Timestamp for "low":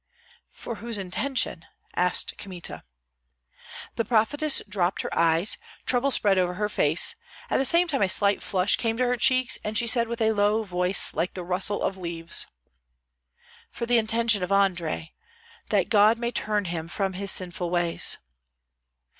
10.31-10.63